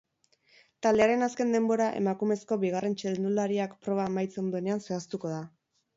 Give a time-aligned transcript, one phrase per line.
[0.85, 5.45] Taldearen azken denbora emakumezko bigarren txirrindulariak proba amaitzen duenean zehaztuko da.